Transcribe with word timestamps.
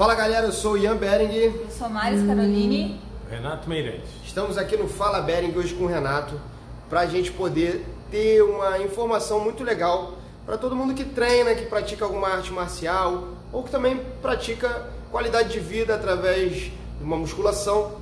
Fala 0.00 0.14
galera, 0.14 0.46
eu 0.46 0.52
sou 0.52 0.72
o 0.72 0.78
Ian 0.78 0.96
Bering. 0.96 1.30
Eu 1.34 1.68
sou 1.68 1.86
a 1.86 1.90
Maris 1.90 2.26
Caroline. 2.26 2.98
Renato 3.30 3.68
Meirelles. 3.68 4.08
Estamos 4.24 4.56
aqui 4.56 4.74
no 4.74 4.88
Fala 4.88 5.20
Bering 5.20 5.54
hoje 5.54 5.74
com 5.74 5.84
o 5.84 5.86
Renato 5.86 6.40
para 6.88 7.00
a 7.00 7.06
gente 7.06 7.30
poder 7.30 7.84
ter 8.10 8.40
uma 8.40 8.78
informação 8.78 9.40
muito 9.40 9.62
legal 9.62 10.14
para 10.46 10.56
todo 10.56 10.74
mundo 10.74 10.94
que 10.94 11.04
treina, 11.04 11.54
que 11.54 11.66
pratica 11.66 12.06
alguma 12.06 12.28
arte 12.28 12.50
marcial 12.50 13.28
ou 13.52 13.62
que 13.62 13.70
também 13.70 14.00
pratica 14.22 14.88
qualidade 15.10 15.50
de 15.50 15.60
vida 15.60 15.94
através 15.94 16.54
de 16.54 16.72
uma 17.02 17.18
musculação 17.18 18.00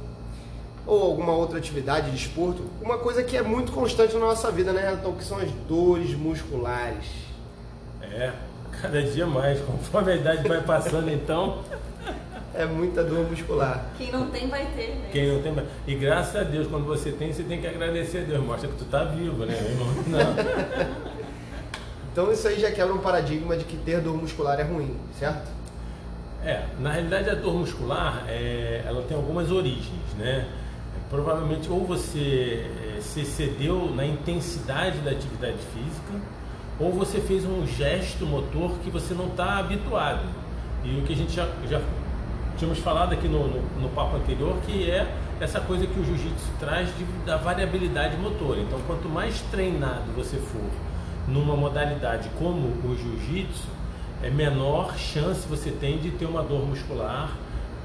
ou 0.86 1.02
alguma 1.02 1.32
outra 1.32 1.58
atividade 1.58 2.12
de 2.12 2.16
esporto. 2.16 2.62
Uma 2.80 2.98
coisa 2.98 3.24
que 3.24 3.36
é 3.36 3.42
muito 3.42 3.72
constante 3.72 4.14
na 4.14 4.20
nossa 4.20 4.52
vida, 4.52 4.72
né, 4.72 4.82
Renato? 4.82 5.12
Que 5.14 5.24
são 5.24 5.38
as 5.38 5.50
dores 5.66 6.14
musculares. 6.14 7.06
É, 8.00 8.34
cada 8.80 9.02
dia 9.02 9.26
mais, 9.26 9.60
conforme 9.60 10.12
a 10.12 10.16
idade 10.16 10.48
vai 10.48 10.62
passando, 10.62 11.10
então. 11.10 11.62
É 12.54 12.66
muita 12.66 13.04
dor 13.04 13.30
muscular. 13.30 13.86
Quem 13.96 14.10
não 14.10 14.30
tem 14.30 14.48
vai 14.48 14.66
ter, 14.74 14.88
né? 14.88 15.08
Quem 15.12 15.28
não 15.32 15.40
tem. 15.40 15.54
E 15.86 15.94
graças 15.94 16.34
a 16.34 16.42
Deus, 16.42 16.66
quando 16.66 16.86
você 16.86 17.12
tem, 17.12 17.32
você 17.32 17.44
tem 17.44 17.60
que 17.60 17.68
agradecer 17.68 18.18
a 18.18 18.22
Deus. 18.22 18.44
Mostra 18.44 18.68
que 18.68 18.74
tu 18.74 18.84
tá 18.86 19.04
vivo, 19.04 19.44
né? 19.46 19.54
Não. 20.08 20.18
então 22.10 22.32
isso 22.32 22.48
aí 22.48 22.58
já 22.58 22.72
quebra 22.72 22.92
um 22.92 22.98
paradigma 22.98 23.56
de 23.56 23.64
que 23.64 23.76
ter 23.76 24.00
dor 24.00 24.16
muscular 24.16 24.58
é 24.58 24.64
ruim, 24.64 24.96
certo? 25.16 25.48
É, 26.44 26.64
na 26.80 26.92
realidade 26.92 27.30
a 27.30 27.34
dor 27.34 27.54
muscular, 27.54 28.24
é, 28.28 28.82
ela 28.84 29.02
tem 29.02 29.16
algumas 29.16 29.52
origens, 29.52 30.14
né? 30.18 30.48
Provavelmente 31.10 31.70
ou 31.70 31.84
você 31.84 32.66
é, 32.96 33.00
se 33.00 33.20
excedeu 33.20 33.90
na 33.94 34.04
intensidade 34.04 34.98
da 34.98 35.12
atividade 35.12 35.58
física, 35.72 36.20
ou 36.78 36.92
você 36.92 37.20
fez 37.20 37.44
um 37.44 37.66
gesto 37.66 38.24
motor 38.24 38.72
que 38.82 38.90
você 38.90 39.14
não 39.14 39.26
está 39.26 39.58
habituado. 39.58 40.24
E 40.84 40.98
o 40.98 41.02
que 41.02 41.12
a 41.12 41.16
gente 41.16 41.34
já, 41.34 41.48
já 41.68 41.80
tínhamos 42.56 42.78
falado 42.78 43.12
aqui 43.12 43.26
no, 43.26 43.48
no, 43.48 43.62
no, 43.80 43.88
papo 43.90 44.16
anterior, 44.16 44.56
que 44.66 44.90
é 44.90 45.06
essa 45.40 45.60
coisa 45.60 45.86
que 45.86 45.98
o 45.98 46.04
jiu-jitsu 46.04 46.50
traz 46.58 46.88
de, 46.96 47.04
da 47.24 47.36
variabilidade 47.36 48.16
motora. 48.16 48.60
Então, 48.60 48.78
quanto 48.86 49.08
mais 49.08 49.40
treinado 49.50 50.12
você 50.14 50.36
for 50.36 50.70
numa 51.26 51.56
modalidade 51.56 52.28
como 52.38 52.68
o 52.84 52.96
jiu-jitsu, 52.96 53.68
é 54.22 54.30
menor 54.30 54.96
chance 54.96 55.46
você 55.46 55.70
tem 55.70 55.98
de 55.98 56.10
ter 56.10 56.26
uma 56.26 56.42
dor 56.42 56.66
muscular 56.66 57.36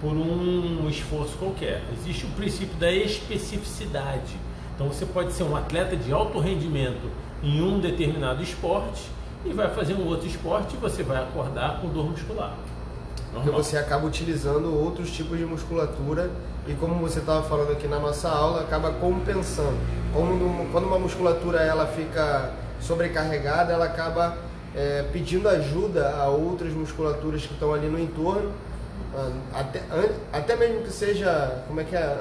por 0.02 0.14
um 0.14 0.90
esforço 0.90 1.38
qualquer. 1.38 1.82
Existe 1.94 2.26
o 2.26 2.30
princípio 2.30 2.76
da 2.78 2.92
especificidade. 2.92 4.36
Então, 4.76 4.88
você 4.88 5.06
pode 5.06 5.32
ser 5.34 5.44
um 5.44 5.56
atleta 5.56 5.96
de 5.96 6.12
alto 6.12 6.40
rendimento 6.40 7.10
em 7.42 7.62
um 7.62 7.80
determinado 7.80 8.42
esporte 8.42 9.10
e 9.46 9.52
vai 9.52 9.70
fazer 9.70 9.94
um 9.94 10.08
outro 10.08 10.28
esporte 10.28 10.76
e 10.76 10.78
você 10.78 11.04
vai 11.04 11.22
acordar 11.22 11.82
com 11.82 11.90
dor 11.90 12.10
muscular. 12.10 12.56
Porque 13.34 13.50
você 13.50 13.78
acaba 13.78 14.06
utilizando 14.06 14.74
outros 14.80 15.12
tipos 15.12 15.38
de 15.38 15.46
musculatura 15.46 16.30
e 16.68 16.74
como 16.74 16.96
você 16.96 17.20
estava 17.20 17.44
falando 17.44 17.72
aqui 17.72 17.88
na 17.88 18.00
nossa 18.00 18.30
aula, 18.30 18.62
acaba 18.62 18.92
compensando. 18.92 19.78
Como 20.14 20.70
quando 20.72 20.86
uma 20.86 21.00
musculatura 21.00 21.60
ela 21.60 21.88
fica 21.88 22.52
sobrecarregada, 22.80 23.74
ela 23.74 23.86
acaba 23.86 24.38
é, 24.76 25.04
pedindo 25.12 25.50
ajuda 25.50 26.16
a 26.16 26.28
outras 26.28 26.74
musculaturas 26.74 27.46
que 27.46 27.54
estão 27.54 27.74
ali 27.74 27.88
no 27.88 28.00
entorno, 28.00 28.52
ah, 29.16 29.32
até, 29.54 29.82
até 30.32 30.56
mesmo 30.56 30.84
que 30.84 30.92
seja, 30.92 31.64
como 31.68 31.82
é 31.82 31.84
que 31.84 31.96
é? 31.96 32.18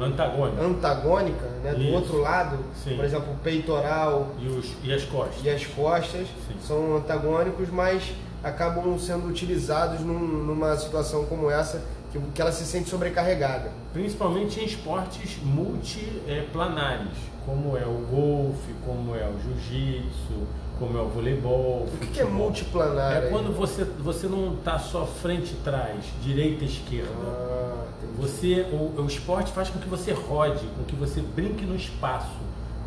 Antagônica, 0.00 0.62
antagônica 0.62 1.46
né? 1.62 1.74
do 1.74 1.92
outro 1.92 2.20
lado, 2.20 2.58
Sim. 2.82 2.96
por 2.96 3.04
exemplo, 3.04 3.32
o 3.32 3.36
peitoral 3.38 4.28
e, 4.40 4.48
os, 4.48 4.72
e 4.82 4.92
as 4.92 5.04
costas, 5.04 5.44
e 5.44 5.50
as 5.50 5.66
costas 5.66 6.28
são 6.62 6.96
antagônicos, 6.96 7.68
mas 7.68 8.12
acabam 8.42 8.98
sendo 8.98 9.26
utilizados 9.28 10.00
num, 10.00 10.18
numa 10.18 10.76
situação 10.76 11.24
como 11.24 11.50
essa, 11.50 11.82
que, 12.12 12.18
que 12.34 12.40
ela 12.40 12.52
se 12.52 12.64
sente 12.64 12.88
sobrecarregada. 12.88 13.70
Principalmente 13.92 14.60
em 14.60 14.64
esportes 14.64 15.38
multiplanares, 15.42 17.08
como 17.48 17.78
é 17.78 17.86
o 17.86 18.06
golfe, 18.10 18.74
como 18.84 19.16
é 19.16 19.26
o 19.26 19.34
jiu-jitsu, 19.40 20.46
como 20.78 20.98
é 20.98 21.00
o 21.00 21.08
voleibol. 21.08 21.88
O 21.90 21.98
que, 21.98 22.06
que 22.08 22.20
é 22.20 22.24
multiplanar? 22.24 23.14
É 23.14 23.18
aí? 23.20 23.30
quando 23.30 23.56
você, 23.56 23.84
você 23.84 24.26
não 24.26 24.52
está 24.52 24.78
só 24.78 25.06
frente 25.06 25.52
e 25.52 25.56
trás, 25.64 26.04
direita 26.22 26.64
e 26.64 26.66
esquerda. 26.66 27.08
Ah, 27.24 27.86
você, 28.18 28.66
o, 28.70 29.00
o 29.00 29.06
esporte 29.06 29.50
faz 29.52 29.70
com 29.70 29.78
que 29.78 29.88
você 29.88 30.12
rode, 30.12 30.66
com 30.76 30.84
que 30.84 30.94
você 30.94 31.22
brinque 31.22 31.64
no 31.64 31.74
espaço, 31.74 32.36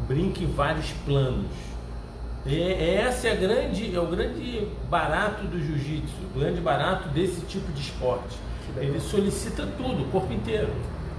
brinque 0.08 0.44
em 0.44 0.52
vários 0.52 0.92
planos. 1.06 1.48
É, 2.46 2.96
essa 2.98 3.30
é, 3.30 3.32
a 3.32 3.36
grande, 3.36 3.96
é 3.96 4.00
o 4.00 4.06
grande 4.06 4.68
barato 4.92 5.48
do 5.48 5.60
jiu-jitsu, 5.60 6.14
o 6.36 6.40
grande 6.40 6.62
barato 6.62 7.10
desse 7.10 7.42
tipo 7.48 7.72
de 7.72 7.82
esporte. 7.82 8.38
Ele 8.78 9.00
solicita 9.00 9.68
tudo, 9.76 10.04
o 10.04 10.06
corpo 10.12 10.32
inteiro. 10.32 10.70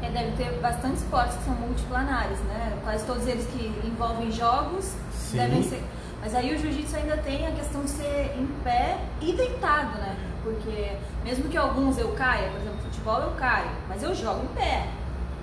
É, 0.02 0.10
deve 0.10 0.32
ter 0.32 0.58
bastante 0.60 0.96
esportes 0.96 1.36
que 1.36 1.44
são 1.44 1.54
multiplanares, 1.54 2.38
né? 2.40 2.78
Quase 2.82 3.06
todos 3.06 3.26
eles 3.26 3.46
que 3.46 3.72
envolvem 3.86 4.30
jogos 4.32 4.94
Sim. 5.12 5.38
devem 5.38 5.62
ser. 5.62 5.82
Mas 6.20 6.34
aí 6.34 6.54
o 6.54 6.58
jiu-jitsu 6.58 6.96
ainda 6.96 7.16
tem 7.16 7.46
a 7.46 7.52
questão 7.52 7.82
de 7.82 7.90
ser 7.90 8.36
em 8.38 8.46
pé 8.62 8.98
e 9.20 9.32
deitado, 9.32 9.98
né? 9.98 10.16
Porque 10.42 10.92
mesmo 11.24 11.48
que 11.48 11.56
alguns 11.56 11.98
eu 11.98 12.12
caia, 12.12 12.50
por 12.50 12.60
exemplo, 12.60 12.78
futebol 12.82 13.20
eu 13.20 13.30
caio, 13.32 13.70
mas 13.88 14.02
eu 14.02 14.14
jogo 14.14 14.44
em 14.44 14.54
pé. 14.54 14.88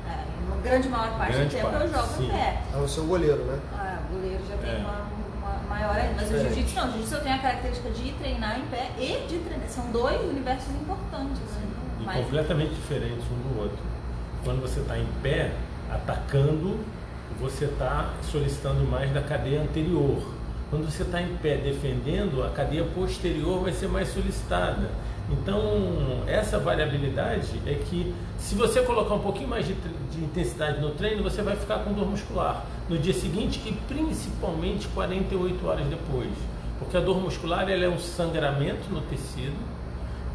É, 0.07 0.23
uma 0.47 0.61
grande 0.61 0.89
maior 0.89 1.17
parte 1.17 1.33
grande 1.33 1.49
do 1.49 1.57
tempo 1.57 1.71
parte, 1.71 1.85
eu 1.85 1.93
jogo 1.93 2.07
sim. 2.17 2.25
em 2.25 2.29
pé. 2.29 2.61
É 2.73 2.77
o 2.77 2.87
seu 2.87 3.05
goleiro, 3.05 3.43
né? 3.45 3.59
Ah, 3.73 3.99
o 4.09 4.13
goleiro 4.13 4.43
já 4.49 4.57
tem 4.57 4.71
é. 4.71 4.77
uma 4.77 5.19
maior 5.69 5.95
ainda. 5.95 6.15
Mas 6.15 6.31
o 6.31 6.37
jiu-jitsu 6.37 6.75
não, 6.75 6.87
o 6.87 6.91
jiu-jitsu 6.91 7.21
tem 7.21 7.33
a 7.33 7.39
característica 7.39 7.89
de 7.91 8.11
treinar 8.13 8.59
em 8.59 8.65
pé 8.67 8.89
e 8.97 9.27
de 9.27 9.39
treinar. 9.39 9.69
São 9.69 9.85
dois 9.91 10.21
universos 10.21 10.69
importantes. 10.75 11.39
Né? 11.39 11.61
E 11.99 12.03
Mas... 12.03 12.25
completamente 12.25 12.73
diferentes 12.73 13.23
um 13.31 13.53
do 13.53 13.61
outro. 13.61 13.88
Quando 14.43 14.61
você 14.61 14.79
está 14.79 14.97
em 14.97 15.07
pé, 15.21 15.51
atacando, 15.89 16.79
você 17.39 17.65
está 17.65 18.13
solicitando 18.31 18.83
mais 18.85 19.11
da 19.11 19.21
cadeia 19.21 19.61
anterior. 19.61 20.21
Quando 20.69 20.85
você 20.89 21.03
está 21.03 21.21
em 21.21 21.35
pé 21.37 21.57
defendendo, 21.57 22.43
a 22.43 22.49
cadeia 22.49 22.83
posterior 22.83 23.63
vai 23.63 23.73
ser 23.73 23.87
mais 23.87 24.09
solicitada. 24.09 24.89
Então, 25.31 26.23
essa 26.27 26.57
variabilidade 26.59 27.61
é 27.65 27.75
que, 27.75 28.13
se 28.37 28.55
você 28.55 28.81
colocar 28.81 29.13
um 29.15 29.19
pouquinho 29.19 29.47
mais 29.47 29.65
de, 29.65 29.73
de, 29.73 30.23
intensidade 30.23 30.81
no 30.81 30.91
treino, 30.91 31.23
você 31.23 31.41
vai 31.41 31.55
ficar 31.55 31.79
com 31.79 31.93
dor 31.93 32.07
muscular 32.07 32.65
no 32.87 32.97
dia 32.97 33.13
seguinte 33.13 33.61
e 33.65 33.73
principalmente 33.87 34.87
48 34.89 35.67
horas 35.67 35.85
depois. 35.87 36.31
Porque 36.79 36.97
a 36.97 36.99
dor 36.99 37.19
muscular 37.19 37.69
ela 37.69 37.85
é 37.85 37.89
um 37.89 37.99
sangramento 37.99 38.89
no 38.91 39.01
tecido, 39.01 39.57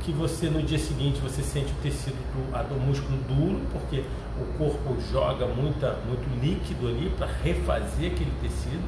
que 0.05 0.13
você 0.13 0.51
no 0.51 0.63
dia 0.63 0.79
seguinte 0.79 1.19
você 1.21 1.43
sente 1.43 1.73
o 1.73 1.83
tecido 1.83 2.17
do, 2.35 2.69
do 2.69 2.81
músculo 2.81 3.17
duro, 3.27 3.61
porque 3.73 4.05
o 4.39 4.59
corpo 4.59 4.97
joga 5.11 5.47
muita, 5.47 5.97
muito 6.07 6.29
líquido 6.41 6.89
ali 6.89 7.11
para 7.17 7.27
refazer 7.43 8.13
aquele 8.13 8.33
tecido 8.43 8.83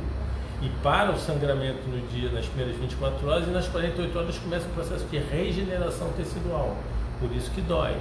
e 0.62 0.68
para 0.82 1.12
o 1.12 1.18
sangramento 1.18 1.88
no 1.88 2.06
dia, 2.08 2.30
nas 2.30 2.46
primeiras 2.46 2.76
24 2.76 3.28
horas, 3.28 3.46
e 3.46 3.50
nas 3.50 3.68
48 3.68 4.18
horas 4.18 4.38
começa 4.38 4.66
o 4.66 4.70
processo 4.70 5.04
de 5.06 5.18
regeneração 5.18 6.08
tecidual. 6.16 6.76
Por 7.20 7.34
isso 7.34 7.50
que 7.50 7.60
dói. 7.60 7.96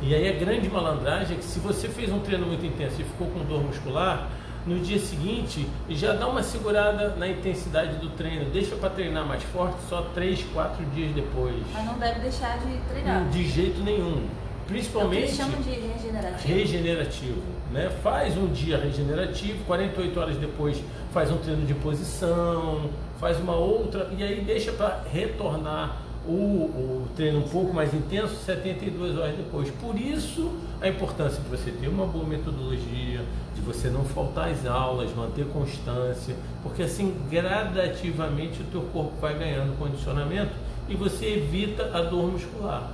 E 0.00 0.14
aí 0.14 0.28
a 0.28 0.32
grande 0.32 0.68
malandragem 0.68 1.36
é 1.36 1.38
que 1.38 1.44
se 1.44 1.60
você 1.60 1.88
fez 1.88 2.12
um 2.12 2.20
treino 2.20 2.46
muito 2.46 2.64
intenso 2.66 3.00
e 3.00 3.04
ficou 3.04 3.28
com 3.28 3.44
dor 3.44 3.62
muscular, 3.62 4.28
no 4.66 4.78
dia 4.80 4.98
seguinte 4.98 5.66
já 5.88 6.12
dá 6.12 6.28
uma 6.28 6.42
segurada 6.42 7.14
na 7.16 7.28
intensidade 7.28 7.96
do 7.96 8.10
treino, 8.10 8.50
deixa 8.50 8.76
para 8.76 8.90
treinar 8.90 9.26
mais 9.26 9.42
forte 9.44 9.76
só 9.88 10.02
3, 10.14 10.44
4 10.52 10.84
dias 10.86 11.14
depois. 11.14 11.56
Mas 11.72 11.84
não 11.84 11.98
deve 11.98 12.20
deixar 12.20 12.58
de 12.58 12.76
treinar. 12.88 13.28
De 13.28 13.48
jeito 13.48 13.80
nenhum. 13.82 14.26
Principalmente. 14.66 15.16
É 15.16 15.24
eles 15.24 15.36
chamam 15.36 15.60
de 15.60 15.70
regenerativo. 15.70 16.54
Regenerativo. 16.54 17.42
Né? 17.72 17.90
Faz 18.02 18.36
um 18.36 18.46
dia 18.46 18.78
regenerativo, 18.78 19.64
48 19.64 20.20
horas 20.20 20.36
depois 20.36 20.82
faz 21.12 21.30
um 21.30 21.36
treino 21.38 21.66
de 21.66 21.74
posição, 21.74 22.90
faz 23.18 23.38
uma 23.38 23.54
outra, 23.54 24.10
e 24.16 24.22
aí 24.22 24.40
deixa 24.42 24.72
para 24.72 25.02
retornar 25.12 25.96
o, 26.26 27.06
treino 27.16 27.40
um 27.40 27.48
pouco 27.48 27.72
mais 27.74 27.92
intenso 27.92 28.34
72 28.44 29.18
horas 29.18 29.36
depois. 29.36 29.70
Por 29.70 29.98
isso 29.98 30.52
a 30.80 30.88
importância 30.88 31.42
de 31.42 31.48
você 31.48 31.70
ter 31.70 31.88
uma 31.88 32.06
boa 32.06 32.24
metodologia, 32.24 33.24
de 33.54 33.60
você 33.60 33.88
não 33.88 34.04
faltar 34.04 34.50
às 34.50 34.66
aulas, 34.66 35.14
manter 35.14 35.46
constância, 35.46 36.34
porque 36.62 36.82
assim 36.82 37.14
gradativamente 37.30 38.62
o 38.62 38.64
teu 38.64 38.82
corpo 38.92 39.12
vai 39.20 39.38
ganhando 39.38 39.76
condicionamento 39.78 40.52
e 40.88 40.94
você 40.94 41.26
evita 41.26 41.90
a 41.96 42.02
dor 42.02 42.30
muscular. 42.30 42.90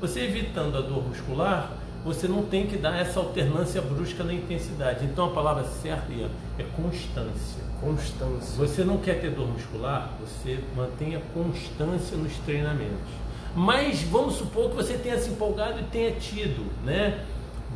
Você 0.00 0.20
evitando 0.20 0.76
a 0.76 0.80
dor 0.80 1.06
muscular, 1.06 1.70
você 2.04 2.26
não 2.26 2.42
tem 2.42 2.66
que 2.66 2.76
dar 2.76 2.98
essa 2.98 3.20
alternância 3.20 3.80
brusca 3.80 4.24
na 4.24 4.32
intensidade. 4.32 5.04
Então 5.04 5.26
a 5.26 5.30
palavra 5.30 5.64
certa 5.64 6.12
Ian, 6.12 6.28
é 6.58 6.64
constância. 6.76 7.62
Constância. 7.80 8.56
Você 8.56 8.84
não 8.84 8.98
quer 8.98 9.20
ter 9.20 9.30
dor 9.30 9.48
muscular, 9.48 10.10
você 10.20 10.58
mantenha 10.76 11.20
constância 11.34 12.16
nos 12.16 12.36
treinamentos. 12.38 13.10
Mas 13.54 14.02
vamos 14.02 14.34
supor 14.34 14.70
que 14.70 14.76
você 14.76 14.94
tenha 14.94 15.18
se 15.18 15.30
empolgado 15.30 15.80
e 15.80 15.84
tenha 15.84 16.12
tido, 16.12 16.64
né? 16.84 17.24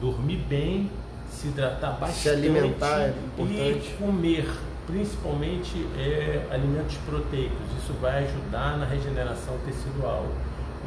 Dormir 0.00 0.38
bem, 0.48 0.90
se 1.30 1.48
hidratar 1.48 1.98
bastante 1.98 2.18
se 2.20 2.28
alimentar 2.30 3.00
é 3.00 3.08
importante. 3.10 3.88
e 3.88 3.96
comer, 3.98 4.48
principalmente 4.86 5.86
é, 5.98 6.46
alimentos 6.50 6.96
proteicos. 6.98 7.58
Isso 7.82 7.92
vai 8.00 8.24
ajudar 8.24 8.78
na 8.78 8.86
regeneração 8.86 9.54
tecidual. 9.66 10.26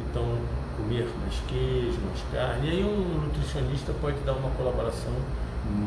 Então, 0.08 0.38
comer 0.80 1.08
mais 1.20 1.34
queijo, 1.48 1.98
mais 2.06 2.22
carne. 2.32 2.68
E 2.68 2.70
aí 2.70 2.84
um 2.84 3.26
nutricionista 3.26 3.92
pode 4.00 4.18
dar 4.20 4.32
uma 4.32 4.50
colaboração 4.50 5.12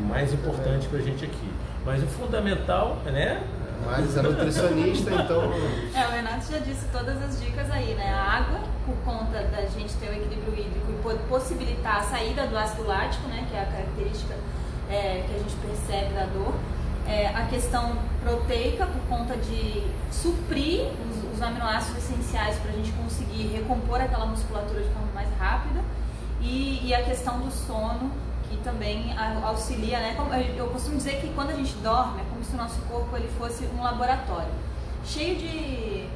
mais 0.08 0.32
importante 0.32 0.86
para 0.86 0.98
a 0.98 1.02
gente 1.02 1.24
aqui. 1.24 1.50
Mas 1.84 2.02
o 2.02 2.06
fundamental, 2.06 2.98
né? 3.04 3.42
Mas 3.84 4.16
é 4.16 4.22
nutricionista, 4.22 5.10
então. 5.10 5.52
É, 5.94 6.06
o 6.06 6.10
Renato 6.10 6.50
já 6.50 6.58
disse 6.58 6.86
todas 6.90 7.20
as 7.22 7.38
dicas 7.40 7.70
aí, 7.70 7.94
né? 7.94 8.14
A 8.14 8.38
água, 8.38 8.60
por 8.86 8.96
conta 9.04 9.42
da 9.42 9.66
gente 9.66 9.92
ter 9.96 10.08
o 10.08 10.12
equilíbrio 10.12 10.54
hídrico 10.54 11.12
e 11.12 11.28
possibilitar 11.28 11.98
a 11.98 12.02
saída 12.02 12.46
do 12.46 12.56
ácido 12.56 12.86
lático, 12.86 13.28
né? 13.28 13.46
Que 13.50 13.56
é 13.56 13.60
a 13.60 13.66
característica 13.66 14.34
é, 14.88 15.24
que 15.26 15.34
a 15.34 15.38
gente 15.38 15.54
percebe 15.56 16.14
da 16.14 16.24
dor. 16.26 16.54
É, 17.06 17.28
a 17.28 17.44
questão 17.46 17.98
proteica, 18.22 18.86
por 18.86 19.02
conta 19.02 19.36
de 19.36 19.82
suprir 20.10 20.86
os 21.10 21.13
aminoácidos 21.44 22.04
essenciais 22.04 22.58
para 22.58 22.70
a 22.70 22.74
gente 22.74 22.92
conseguir 22.92 23.48
recompor 23.48 24.00
aquela 24.00 24.26
musculatura 24.26 24.82
de 24.82 24.88
forma 24.90 25.08
mais 25.14 25.28
rápida. 25.38 25.80
E, 26.40 26.86
e 26.86 26.94
a 26.94 27.02
questão 27.02 27.38
do 27.40 27.50
sono, 27.50 28.10
que 28.48 28.56
também 28.58 29.14
auxilia, 29.42 29.98
né? 29.98 30.16
Eu 30.56 30.68
costumo 30.68 30.96
dizer 30.96 31.20
que 31.20 31.32
quando 31.34 31.50
a 31.50 31.54
gente 31.54 31.74
dorme, 31.76 32.20
é 32.20 32.24
como 32.30 32.44
se 32.44 32.54
o 32.54 32.56
nosso 32.56 32.80
corpo 32.82 33.16
ele 33.16 33.28
fosse 33.38 33.64
um 33.66 33.82
laboratório, 33.82 34.52
cheio 35.04 35.36
de, 35.36 36.06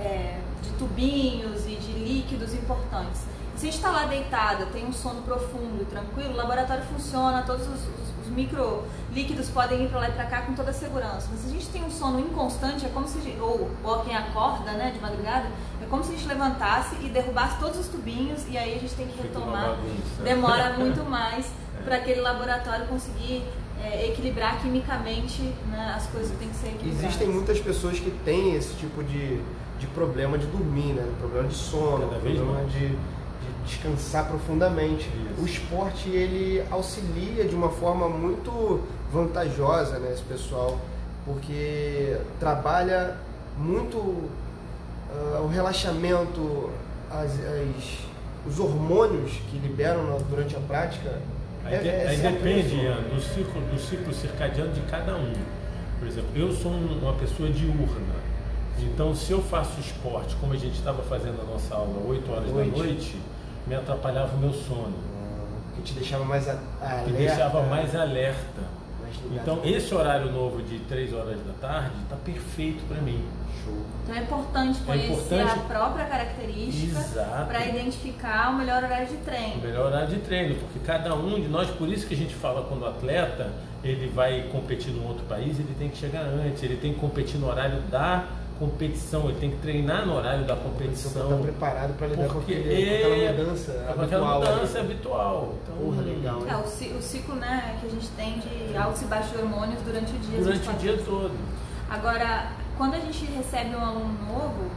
é, 0.00 0.40
de 0.62 0.70
tubinhos 0.78 1.66
e 1.66 1.76
de 1.76 1.92
líquidos 1.92 2.54
importantes. 2.54 3.22
Se 3.56 3.68
a 3.68 3.70
gente 3.70 3.76
está 3.76 3.90
lá 3.90 4.06
deitada, 4.06 4.66
tem 4.66 4.86
um 4.86 4.92
sono 4.92 5.20
profundo, 5.22 5.84
tranquilo, 5.90 6.32
o 6.32 6.36
laboratório 6.36 6.82
funciona, 6.84 7.42
todos 7.42 7.66
os, 7.66 7.74
os, 7.74 8.08
os 8.08 8.09
micro 8.32 8.84
líquidos 9.12 9.48
podem 9.48 9.84
ir 9.84 9.88
para 9.88 10.00
lá 10.00 10.08
e 10.08 10.12
para 10.12 10.24
cá 10.24 10.42
com 10.42 10.54
toda 10.54 10.70
a 10.70 10.74
segurança. 10.74 11.28
Mas 11.30 11.40
se 11.40 11.48
a 11.48 11.50
gente 11.50 11.66
tem 11.68 11.84
um 11.84 11.90
sono 11.90 12.20
inconstante, 12.20 12.86
é 12.86 12.88
como 12.88 13.06
se 13.06 13.20
gente, 13.20 13.40
ou, 13.40 13.70
ou 13.82 14.00
quem 14.00 14.16
acorda, 14.16 14.72
né, 14.72 14.90
de 14.92 15.00
madrugada, 15.00 15.46
é 15.82 15.86
como 15.86 16.04
se 16.04 16.12
a 16.12 16.16
gente 16.16 16.28
levantasse 16.28 16.96
e 17.02 17.08
derrubasse 17.08 17.58
todos 17.58 17.78
os 17.78 17.88
tubinhos 17.88 18.46
e 18.48 18.56
aí 18.56 18.76
a 18.76 18.78
gente 18.78 18.94
tem 18.94 19.06
que 19.06 19.20
retomar. 19.20 19.76
Demora 20.22 20.74
muito 20.78 21.04
mais 21.04 21.46
é. 21.78 21.82
para 21.82 21.96
aquele 21.96 22.20
laboratório 22.20 22.86
conseguir 22.86 23.42
é, 23.82 24.08
equilibrar 24.08 24.60
quimicamente 24.60 25.42
né, 25.68 25.94
as 25.96 26.06
coisas 26.06 26.30
que 26.30 26.36
têm 26.36 26.48
que 26.48 26.56
ser 26.56 26.68
equilibradas. 26.68 27.04
Existem 27.04 27.28
muitas 27.28 27.58
pessoas 27.60 27.98
que 27.98 28.10
têm 28.24 28.54
esse 28.54 28.74
tipo 28.74 29.02
de, 29.02 29.40
de 29.78 29.86
problema 29.88 30.36
de 30.36 30.46
dormir, 30.46 30.92
né? 30.92 31.10
Problema 31.18 31.48
de 31.48 31.54
sono, 31.54 32.06
problema 32.08 32.64
de 32.66 32.96
descansar 33.64 34.28
profundamente. 34.28 35.08
Isso. 35.08 35.42
O 35.42 35.46
esporte 35.46 36.08
ele 36.08 36.64
auxilia 36.70 37.44
de 37.44 37.54
uma 37.54 37.68
forma 37.68 38.08
muito 38.08 38.80
vantajosa 39.12 39.98
né, 39.98 40.12
esse 40.12 40.22
pessoal, 40.22 40.78
porque 41.24 42.16
trabalha 42.38 43.16
muito 43.58 43.96
uh, 43.98 45.42
o 45.42 45.48
relaxamento, 45.48 46.70
as, 47.10 47.32
as, 47.32 47.98
os 48.46 48.58
hormônios 48.58 49.32
que 49.50 49.58
liberam 49.58 50.18
durante 50.28 50.56
a 50.56 50.60
prática. 50.60 51.20
Aí, 51.64 51.74
é, 51.74 52.04
é 52.04 52.08
aí 52.08 52.16
depende 52.16 52.76
do 53.14 53.20
ciclo, 53.20 53.60
do 53.60 53.78
ciclo 53.78 54.14
circadiano 54.14 54.72
de 54.72 54.80
cada 54.82 55.14
um. 55.16 55.32
Por 55.98 56.08
exemplo, 56.08 56.30
eu 56.34 56.52
sou 56.52 56.72
uma 56.72 57.12
pessoa 57.14 57.50
diurna. 57.50 58.20
Então, 58.78 59.14
se 59.14 59.30
eu 59.32 59.42
faço 59.42 59.78
esporte, 59.78 60.34
como 60.36 60.54
a 60.54 60.56
gente 60.56 60.74
estava 60.74 61.02
fazendo 61.02 61.40
a 61.42 61.44
nossa 61.44 61.74
aula 61.74 62.02
8 62.08 62.32
horas 62.32 62.46
da 62.46 62.64
noite, 62.64 63.16
me 63.70 63.76
atrapalhava 63.76 64.34
o 64.34 64.38
meu 64.38 64.52
sono. 64.52 64.92
Que 65.76 65.82
te 65.82 65.94
deixava 65.94 66.24
mais 66.24 66.48
alerta. 66.48 67.04
Que 67.04 67.12
deixava 67.12 67.62
mais 67.62 67.94
alerta. 67.94 68.62
então, 69.30 69.60
esse 69.64 69.94
horário 69.94 70.32
novo 70.32 70.60
de 70.60 70.80
3 70.80 71.14
horas 71.14 71.38
da 71.46 71.52
tarde 71.60 71.94
está 72.02 72.16
perfeito 72.16 72.82
para 72.88 73.00
mim. 73.00 73.24
Show. 73.64 73.74
Então 74.02 74.16
é 74.16 74.18
importante 74.22 74.80
é 74.82 74.84
conhecer 74.84 75.34
é 75.34 75.42
importante... 75.42 75.50
a 75.52 75.62
própria 75.62 76.04
característica 76.06 77.00
para 77.46 77.66
identificar 77.66 78.50
o 78.50 78.58
melhor 78.58 78.82
horário 78.82 79.06
de 79.06 79.16
treino. 79.18 79.54
O 79.54 79.60
melhor 79.60 79.86
horário 79.86 80.08
de 80.08 80.18
treino, 80.20 80.54
porque 80.56 80.80
cada 80.80 81.14
um 81.14 81.40
de 81.40 81.46
nós, 81.46 81.70
por 81.70 81.88
isso 81.88 82.06
que 82.06 82.14
a 82.14 82.16
gente 82.16 82.34
fala 82.34 82.62
quando 82.62 82.82
o 82.82 82.86
atleta 82.86 83.52
ele 83.84 84.08
vai 84.08 84.48
competir 84.50 84.92
num 84.92 85.06
outro 85.06 85.24
país, 85.26 85.58
ele 85.58 85.74
tem 85.78 85.88
que 85.88 85.96
chegar 85.96 86.22
antes, 86.22 86.62
ele 86.62 86.76
tem 86.76 86.92
que 86.92 86.98
competir 86.98 87.38
no 87.38 87.48
horário 87.48 87.80
da 87.82 88.24
competição, 88.60 89.30
ele 89.30 89.40
tem 89.40 89.50
que 89.50 89.56
treinar 89.56 90.06
no 90.06 90.16
horário 90.16 90.44
da 90.44 90.54
competição. 90.54 91.10
Estar 91.10 91.36
preparado 91.36 91.96
para 91.96 92.06
lidar 92.08 92.28
com, 92.28 92.40
aquele, 92.40 92.90
é, 92.90 93.28
aquela 93.28 93.44
mudança 93.44 93.72
habitual. 93.72 94.04
Aquela 94.04 94.38
mudança 94.38 94.80
habitual. 94.80 95.54
Então, 95.62 95.76
Porra, 95.76 96.02
legal. 96.02 96.46
É, 96.46 96.56
o, 96.56 96.98
o, 96.98 97.02
ciclo 97.02 97.34
né, 97.36 97.78
que 97.80 97.86
a 97.86 97.90
gente 97.90 98.08
tem 98.08 98.38
de 98.38 98.76
altos 98.76 99.00
e 99.00 99.06
baixos 99.06 99.34
hormônios 99.40 99.80
durante 99.82 100.14
o 100.14 100.18
dia. 100.18 100.38
Durante 100.38 100.68
o 100.68 100.72
dia 100.74 100.98
todo. 100.98 101.32
Agora, 101.88 102.52
quando 102.76 102.94
a 102.94 103.00
gente 103.00 103.24
recebe 103.24 103.74
um 103.74 103.82
aluno 103.82 104.14
novo, 104.28 104.70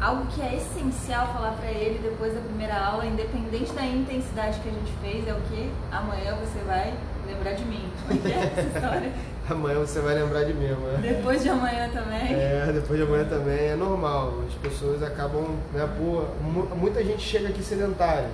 algo 0.00 0.26
que 0.28 0.40
é 0.40 0.56
essencial 0.56 1.26
falar 1.34 1.52
para 1.52 1.70
ele 1.70 1.98
depois 1.98 2.32
da 2.32 2.40
primeira 2.40 2.74
aula, 2.74 3.04
independente 3.04 3.70
da 3.72 3.84
intensidade 3.84 4.58
que 4.60 4.68
a 4.68 4.72
gente 4.72 4.92
fez, 5.02 5.28
é 5.28 5.34
o 5.34 5.40
que 5.42 5.70
amanhã 5.92 6.34
você 6.36 6.58
vai 6.66 6.94
lembrar 7.26 7.52
de 7.52 7.64
mim. 7.66 7.86
Como 8.06 8.26
é, 8.26 8.32
é 8.32 8.52
essa 8.56 8.60
história? 8.62 9.12
Amanhã 9.50 9.80
você 9.80 10.00
vai 10.00 10.14
lembrar 10.14 10.44
de 10.44 10.54
mim, 10.54 10.66
amanhã. 10.66 11.00
Depois 11.00 11.42
de 11.42 11.48
amanhã 11.48 11.88
também? 11.90 12.34
É, 12.34 12.70
depois 12.72 12.98
de 12.98 13.06
amanhã 13.06 13.24
também 13.24 13.58
é 13.58 13.76
normal. 13.76 14.34
As 14.46 14.54
pessoas 14.54 15.02
acabam, 15.02 15.56
né, 15.72 15.88
por, 15.96 16.26
muita 16.76 17.02
gente 17.02 17.22
chega 17.22 17.48
aqui 17.48 17.62
sedentária. 17.62 18.28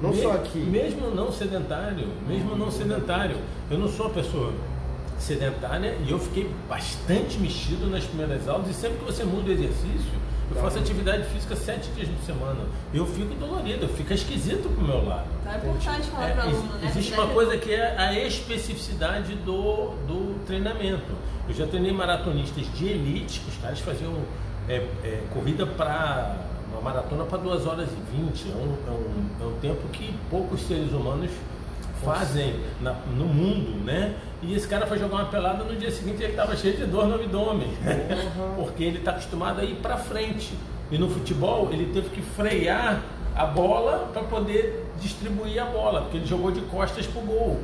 Não 0.00 0.10
mesmo, 0.10 0.22
só 0.24 0.36
aqui. 0.36 0.58
Mesmo 0.58 1.10
não 1.10 1.32
sedentário, 1.32 2.06
mesmo 2.26 2.56
não 2.56 2.70
sedentário. 2.70 3.36
Eu 3.70 3.78
não 3.78 3.88
sou 3.88 4.06
uma 4.06 4.14
pessoa 4.14 4.52
sedentária 5.18 5.96
e 6.06 6.10
eu 6.10 6.18
fiquei 6.18 6.48
bastante 6.68 7.38
mexido 7.38 7.88
nas 7.88 8.04
primeiras 8.04 8.48
aulas 8.48 8.68
e 8.68 8.74
sempre 8.74 8.98
que 8.98 9.04
você 9.04 9.24
muda 9.24 9.48
o 9.48 9.52
exercício, 9.52 10.12
eu 10.50 10.62
faço 10.62 10.78
atividade 10.78 11.24
física 11.24 11.54
sete 11.54 11.90
dias 11.90 12.08
por 12.08 12.24
semana. 12.24 12.60
Eu 12.92 13.06
fico 13.06 13.34
dolorido, 13.34 13.88
fica 13.88 14.14
esquisito 14.14 14.68
pro 14.68 14.82
meu 14.82 15.04
lado. 15.04 15.26
Então 15.40 15.52
é 15.52 15.56
importante 15.56 16.10
falar 16.10 16.28
é, 16.28 16.32
para 16.32 16.46
o 16.46 16.48
aluno, 16.48 16.74
né? 16.74 16.88
Existe 16.88 17.12
uma 17.12 17.26
coisa 17.28 17.56
que 17.58 17.72
é 17.72 17.96
a 17.98 18.18
especificidade 18.18 19.34
do, 19.36 19.90
do 20.06 20.44
treinamento. 20.46 21.12
Eu 21.48 21.54
já 21.54 21.66
treinei 21.66 21.92
maratonistas 21.92 22.66
de 22.74 22.86
elite, 22.86 23.40
que 23.40 23.50
os 23.50 23.56
caras 23.58 23.78
faziam 23.80 24.14
é, 24.68 24.76
é, 25.04 25.22
corrida 25.32 25.66
para 25.66 26.36
uma 26.70 26.80
maratona 26.80 27.24
para 27.24 27.38
2 27.38 27.66
horas 27.66 27.88
e 27.90 28.16
20. 28.16 28.50
É 28.50 28.54
um, 28.54 28.76
é, 28.86 28.90
um, 28.90 29.26
é 29.40 29.46
um 29.46 29.60
tempo 29.60 29.88
que 29.88 30.14
poucos 30.30 30.62
seres 30.62 30.92
humanos 30.92 31.30
fazem 32.04 32.60
na, 32.80 32.92
no 32.92 33.24
mundo, 33.24 33.84
né? 33.84 34.14
E 34.42 34.54
esse 34.54 34.68
cara 34.68 34.86
foi 34.86 34.98
jogar 34.98 35.16
uma 35.16 35.26
pelada 35.26 35.64
no 35.64 35.74
dia 35.74 35.90
seguinte 35.90 36.22
ele 36.22 36.32
estava 36.32 36.56
cheio 36.56 36.76
de 36.76 36.84
dor 36.84 37.06
no 37.06 37.16
abdômen, 37.16 37.68
uhum. 37.68 38.54
porque 38.56 38.84
ele 38.84 38.98
está 38.98 39.12
acostumado 39.12 39.60
a 39.60 39.64
ir 39.64 39.76
para 39.76 39.96
frente. 39.96 40.54
E 40.90 40.96
no 40.96 41.08
futebol 41.10 41.68
ele 41.72 41.92
teve 41.92 42.08
que 42.10 42.22
frear 42.22 43.02
a 43.34 43.46
bola 43.46 44.10
para 44.12 44.22
poder 44.22 44.86
distribuir 45.00 45.62
a 45.62 45.66
bola, 45.66 46.02
porque 46.02 46.16
ele 46.16 46.26
jogou 46.26 46.50
de 46.50 46.60
costas 46.62 47.06
pro 47.06 47.20
gol. 47.20 47.60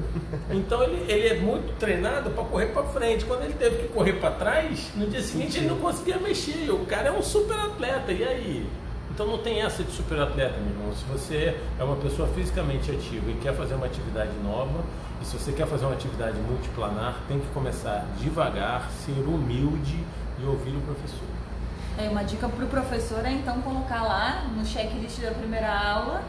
Então 0.51 0.83
ele, 0.83 1.05
ele 1.11 1.29
é 1.29 1.35
muito 1.35 1.77
treinado 1.79 2.31
para 2.31 2.45
correr 2.45 2.67
para 2.67 2.85
frente. 2.85 3.25
Quando 3.25 3.43
ele 3.43 3.55
teve 3.55 3.77
que 3.79 3.89
correr 3.89 4.15
para 4.15 4.31
trás, 4.31 4.93
no 4.95 5.07
dia 5.07 5.21
seguinte 5.21 5.59
ele 5.59 5.67
não 5.67 5.79
conseguia 5.79 6.19
mexer. 6.19 6.71
O 6.71 6.87
cara 6.87 7.09
é 7.09 7.13
um 7.13 7.23
super 7.23 7.59
atleta. 7.59 8.13
E 8.13 8.23
aí? 8.23 8.67
Então 9.15 9.29
não 9.29 9.39
tem 9.39 9.63
essa 9.63 9.85
de 9.85 9.93
super 9.93 10.19
atleta, 10.19 10.59
meu 10.59 10.73
irmão. 10.73 10.93
Se 10.93 11.05
você 11.05 11.57
é 11.79 11.85
uma 11.85 11.95
pessoa 11.95 12.27
fisicamente 12.35 12.91
ativa 12.91 13.31
e 13.31 13.35
quer 13.35 13.55
fazer 13.55 13.75
uma 13.75 13.87
atividade 13.87 14.33
nova, 14.43 14.83
e 15.23 15.25
se 15.25 15.39
você 15.39 15.53
quer 15.53 15.69
fazer 15.69 15.85
uma 15.85 15.95
atividade 15.95 16.37
multiplanar, 16.41 17.21
tem 17.29 17.39
que 17.39 17.47
começar 17.55 18.05
devagar, 18.19 18.91
ser 18.91 19.13
humilde 19.13 20.03
e 20.41 20.45
ouvir 20.45 20.77
o 20.77 20.81
professor. 20.81 21.29
É, 21.97 22.09
uma 22.09 22.25
dica 22.25 22.49
para 22.49 22.65
o 22.65 22.69
professor 22.69 23.25
é 23.25 23.31
então 23.31 23.63
colocar 23.63 24.03
lá 24.03 24.47
no 24.53 24.67
checklist 24.67 25.21
da 25.21 25.31
primeira 25.31 25.73
aula, 25.73 26.21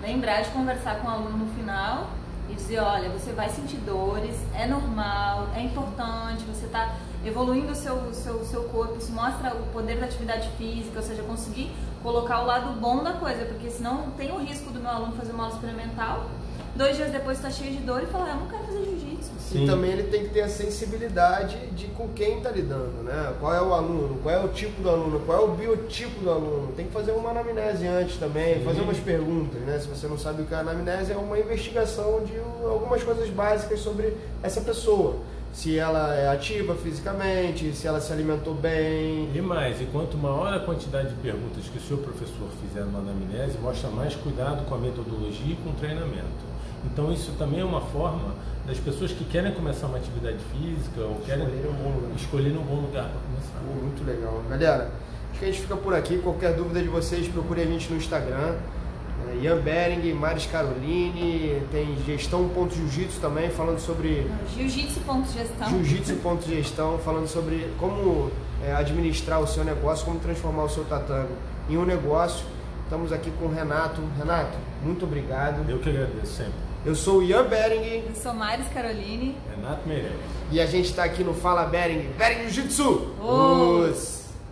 lembrar 0.00 0.40
de 0.40 0.48
conversar 0.48 0.94
com 1.00 1.08
o 1.08 1.10
aluno 1.10 1.36
no 1.36 1.54
final 1.54 2.08
e 2.50 2.54
dizer, 2.54 2.80
olha, 2.80 3.08
você 3.10 3.32
vai 3.32 3.48
sentir 3.48 3.76
dores, 3.78 4.36
é 4.54 4.66
normal, 4.66 5.48
é 5.54 5.60
importante, 5.62 6.44
você 6.44 6.66
está 6.66 6.96
evoluindo 7.24 7.72
o 7.72 7.74
seu, 7.74 8.12
seu, 8.12 8.44
seu 8.44 8.64
corpo, 8.64 8.96
isso 8.98 9.12
mostra 9.12 9.54
o 9.54 9.66
poder 9.72 9.98
da 9.98 10.06
atividade 10.06 10.48
física, 10.58 10.98
ou 10.98 11.04
seja, 11.04 11.22
conseguir 11.22 11.70
colocar 12.02 12.42
o 12.42 12.46
lado 12.46 12.80
bom 12.80 13.02
da 13.02 13.12
coisa, 13.12 13.44
porque 13.44 13.70
senão 13.70 14.10
tem 14.16 14.32
o 14.32 14.38
risco 14.38 14.70
do 14.70 14.80
meu 14.80 14.90
aluno 14.90 15.12
fazer 15.12 15.32
uma 15.32 15.44
aula 15.44 15.54
experimental, 15.54 16.26
dois 16.74 16.96
dias 16.96 17.12
depois 17.12 17.36
está 17.36 17.50
cheio 17.50 17.72
de 17.76 17.82
dor 17.82 18.02
e 18.02 18.06
falar, 18.06 18.30
eu 18.30 18.36
não 18.36 18.48
quero 18.48 18.59
jiu-jitsu. 19.50 19.64
E 19.64 19.66
também 19.66 19.90
ele 19.92 20.04
tem 20.04 20.24
que 20.24 20.30
ter 20.30 20.42
a 20.42 20.48
sensibilidade 20.48 21.56
de 21.72 21.86
com 21.88 22.08
quem 22.08 22.38
está 22.38 22.50
lidando, 22.50 23.02
né? 23.02 23.34
Qual 23.40 23.54
é 23.54 23.60
o 23.60 23.72
aluno, 23.72 24.18
qual 24.22 24.34
é 24.34 24.44
o 24.44 24.48
tipo 24.48 24.82
do 24.82 24.88
aluno, 24.88 25.20
qual 25.20 25.42
é 25.42 25.44
o 25.44 25.48
biotipo 25.48 26.20
do 26.20 26.30
aluno. 26.30 26.72
Tem 26.72 26.86
que 26.86 26.92
fazer 26.92 27.12
uma 27.12 27.30
anamnese 27.30 27.86
antes 27.86 28.16
também, 28.16 28.58
Sim. 28.58 28.64
fazer 28.64 28.80
umas 28.80 28.98
perguntas, 28.98 29.60
né? 29.62 29.78
Se 29.78 29.88
você 29.88 30.06
não 30.06 30.18
sabe 30.18 30.42
o 30.42 30.46
que 30.46 30.54
é 30.54 30.58
anamnese, 30.58 31.12
é 31.12 31.16
uma 31.16 31.38
investigação 31.38 32.24
de 32.24 32.38
algumas 32.64 33.02
coisas 33.02 33.28
básicas 33.30 33.80
sobre 33.80 34.16
essa 34.42 34.60
pessoa 34.60 35.16
se 35.52 35.76
ela 35.76 36.14
é 36.14 36.28
ativa 36.28 36.74
fisicamente, 36.76 37.72
se 37.72 37.86
ela 37.86 38.00
se 38.00 38.12
alimentou 38.12 38.54
bem. 38.54 39.28
E 39.34 39.40
mais, 39.40 39.80
e 39.80 39.84
quanto 39.86 40.16
maior 40.16 40.52
a 40.52 40.60
quantidade 40.60 41.08
de 41.08 41.16
perguntas 41.16 41.64
que 41.64 41.78
o 41.78 41.80
seu 41.80 41.98
professor 41.98 42.48
fizer 42.62 42.84
numa 42.84 43.00
anamnese, 43.00 43.58
mostra 43.58 43.90
mais 43.90 44.14
cuidado 44.14 44.64
com 44.66 44.74
a 44.74 44.78
metodologia 44.78 45.52
e 45.52 45.56
com 45.56 45.70
o 45.70 45.72
treinamento. 45.74 46.50
Então 46.84 47.12
isso 47.12 47.32
também 47.38 47.60
é 47.60 47.64
uma 47.64 47.80
forma 47.80 48.34
das 48.66 48.78
pessoas 48.78 49.12
que 49.12 49.24
querem 49.24 49.52
começar 49.52 49.86
uma 49.86 49.98
atividade 49.98 50.38
física 50.52 51.00
ou 51.00 51.16
querem 51.26 51.44
escolher 51.44 51.68
um 51.68 51.72
bom 51.72 51.90
lugar, 51.90 52.16
escolher 52.16 52.56
um 52.56 52.62
bom 52.62 52.80
lugar 52.82 53.10
para 53.10 53.20
começar. 53.20 53.82
muito 53.82 54.04
legal. 54.06 54.42
Galera, 54.48 54.90
acho 55.30 55.38
que 55.38 55.44
a 55.44 55.48
gente 55.48 55.60
fica 55.60 55.76
por 55.76 55.94
aqui. 55.94 56.18
Qualquer 56.18 56.54
dúvida 56.54 56.80
de 56.82 56.88
vocês, 56.88 57.26
procure 57.28 57.62
a 57.62 57.66
gente 57.66 57.90
no 57.90 57.96
Instagram. 57.96 58.54
É, 59.28 59.36
Ian 59.42 59.58
Bering, 59.58 60.12
Maris 60.14 60.46
Caroline, 60.46 61.62
tem 61.70 61.96
gestão.jiu-jitsu 62.06 63.20
também, 63.20 63.50
falando 63.50 63.78
sobre. 63.78 64.26
Jiu-jitsu.gestão. 64.54 65.68
Jiu-jitsu.gestão, 65.68 66.98
falando 66.98 67.28
sobre 67.28 67.70
como 67.78 68.30
é, 68.64 68.72
administrar 68.72 69.40
o 69.40 69.46
seu 69.46 69.64
negócio, 69.64 70.04
como 70.04 70.18
transformar 70.20 70.64
o 70.64 70.68
seu 70.68 70.84
tatame 70.84 71.30
em 71.68 71.76
um 71.76 71.84
negócio. 71.84 72.46
Estamos 72.84 73.12
aqui 73.12 73.30
com 73.32 73.46
o 73.46 73.52
Renato. 73.52 74.00
Renato, 74.18 74.56
muito 74.82 75.04
obrigado. 75.04 75.68
Eu 75.68 75.78
que 75.78 75.88
agradeço 75.88 76.32
sempre. 76.32 76.69
Eu 76.84 76.94
sou 76.94 77.18
o 77.18 77.22
Ian 77.22 77.44
Bering. 77.44 78.04
Eu 78.08 78.14
sou 78.14 78.32
Maris 78.32 78.66
Caroline. 78.72 79.36
Renato 79.54 79.86
Meirelles. 79.86 80.16
E 80.50 80.58
a 80.58 80.64
gente 80.64 80.86
está 80.86 81.04
aqui 81.04 81.22
no 81.22 81.34
Fala 81.34 81.64
Bering. 81.64 82.08
Bering 82.16 82.48
Jiu-Jitsu! 82.48 83.16
Os... 83.20 84.19